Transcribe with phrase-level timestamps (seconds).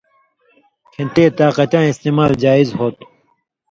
[0.93, 3.05] کھیں تے طاقتیاں استعمال جائز ہو تُھو۔